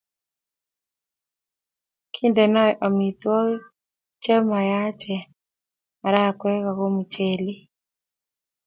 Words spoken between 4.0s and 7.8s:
chemayachen marakwek ago muchelek